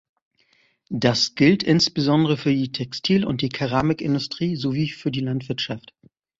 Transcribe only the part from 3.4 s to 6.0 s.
die Keramikindustrie sowie für die Landwirtschaft.